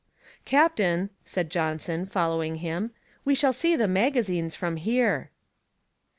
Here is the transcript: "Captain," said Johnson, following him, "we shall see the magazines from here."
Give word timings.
"Captain," 0.45 1.11
said 1.25 1.51
Johnson, 1.51 2.07
following 2.07 2.55
him, 2.55 2.89
"we 3.23 3.35
shall 3.35 3.53
see 3.53 3.75
the 3.75 3.87
magazines 3.87 4.55
from 4.55 4.77
here." 4.77 5.29